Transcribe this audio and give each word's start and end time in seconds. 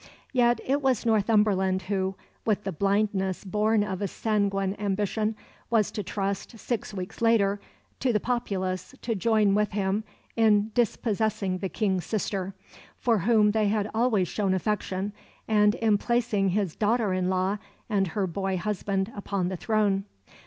Yet 0.33 0.59
it 0.65 0.81
was 0.81 1.05
Northumberland 1.05 1.83
who, 1.83 2.15
with 2.43 2.63
the 2.63 2.71
blindness 2.71 3.43
born 3.45 3.83
of 3.83 4.01
a 4.01 4.07
sanguine 4.07 4.73
ambition, 4.79 5.35
was 5.69 5.91
to 5.91 6.01
trust, 6.01 6.57
six 6.57 6.91
weeks 6.91 7.21
later, 7.21 7.61
to 7.99 8.11
the 8.11 8.19
populace 8.19 8.95
to 9.03 9.13
join 9.13 9.53
with 9.53 9.73
him 9.73 10.03
in 10.35 10.71
dispossessing 10.73 11.59
the 11.59 11.69
King's 11.69 12.07
sister, 12.07 12.55
for 12.97 13.19
whom 13.19 13.51
they 13.51 13.67
had 13.67 13.91
always 13.93 14.27
shown 14.27 14.55
affection, 14.55 15.13
and 15.47 15.75
in 15.75 15.99
placing 15.99 16.49
his 16.49 16.75
daughter 16.75 17.13
in 17.13 17.29
law 17.29 17.59
and 17.87 18.07
her 18.07 18.25
boy 18.25 18.57
husband 18.57 19.13
upon 19.15 19.49
the 19.49 19.55
throne. 19.57 20.05